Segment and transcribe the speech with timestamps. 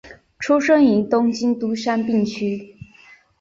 [0.39, 2.75] 出身于东京都杉并区。